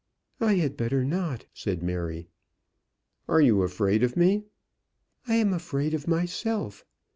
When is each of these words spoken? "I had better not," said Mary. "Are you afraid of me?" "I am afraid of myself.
"I 0.39 0.55
had 0.55 0.77
better 0.77 1.05
not," 1.05 1.45
said 1.53 1.83
Mary. 1.83 2.27
"Are 3.27 3.39
you 3.39 3.61
afraid 3.61 4.01
of 4.01 4.17
me?" 4.17 4.45
"I 5.27 5.35
am 5.35 5.53
afraid 5.53 5.93
of 5.93 6.07
myself. 6.07 6.83